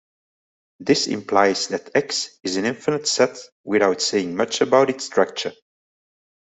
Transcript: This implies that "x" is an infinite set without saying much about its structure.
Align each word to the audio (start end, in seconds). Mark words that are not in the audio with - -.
This 0.79 1.05
implies 1.05 1.67
that 1.67 1.91
"x" 1.93 2.39
is 2.43 2.55
an 2.55 2.65
infinite 2.65 3.07
set 3.07 3.37
without 3.63 4.01
saying 4.01 4.35
much 4.35 4.59
about 4.61 4.89
its 4.89 5.05
structure. 5.05 5.53